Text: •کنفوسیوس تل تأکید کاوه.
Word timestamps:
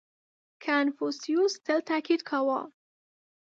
•کنفوسیوس 0.65 1.53
تل 1.65 1.79
تأکید 1.89 2.21
کاوه. 2.29 2.59